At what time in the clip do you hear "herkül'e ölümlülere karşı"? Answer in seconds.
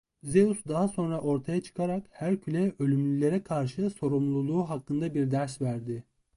2.11-3.89